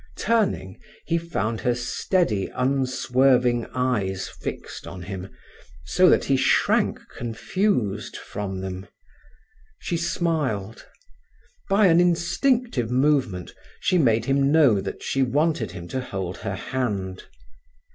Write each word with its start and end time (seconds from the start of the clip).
Turning, 0.17 0.79
he 1.05 1.15
found 1.19 1.61
her 1.61 1.75
steady, 1.75 2.47
unswerving 2.55 3.67
eyes 3.71 4.27
fixed 4.27 4.87
on 4.87 5.03
him, 5.03 5.29
so 5.85 6.09
that 6.09 6.23
he 6.25 6.35
shrank 6.35 6.99
confused 7.15 8.17
from 8.17 8.61
them. 8.61 8.87
She 9.77 9.97
smiled: 9.97 10.87
by 11.69 11.85
an 11.85 11.99
instinctive 11.99 12.89
movement 12.89 13.53
she 13.79 13.99
made 13.99 14.25
him 14.25 14.51
know 14.51 14.81
that 14.81 15.03
she 15.03 15.21
wanted 15.21 15.69
him 15.69 15.87
to 15.89 16.01
hold 16.01 16.37
her 16.37 16.55
hand. 16.55 17.25